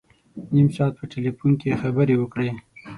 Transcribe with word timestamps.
نیم 0.53 0.67
ساعت 0.75 0.93
په 0.99 1.05
ټلفون 1.13 1.51
کې 1.61 1.79
خبري 1.81 2.15
وکړې. 2.17 2.49